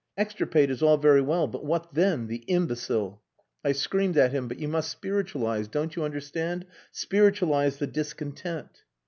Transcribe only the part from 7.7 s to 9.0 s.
the discontent.